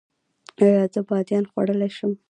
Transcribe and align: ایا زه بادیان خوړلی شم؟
ایا 0.61 0.81
زه 0.93 0.99
بادیان 1.07 1.45
خوړلی 1.51 1.89
شم؟ 1.97 2.11